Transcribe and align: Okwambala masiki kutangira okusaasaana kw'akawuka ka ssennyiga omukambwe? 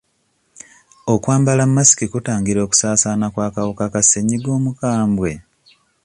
Okwambala 1.13 1.63
masiki 1.75 2.05
kutangira 2.13 2.59
okusaasaana 2.65 3.25
kw'akawuka 3.33 3.85
ka 3.93 4.01
ssennyiga 4.05 4.49
omukambwe? 4.57 5.31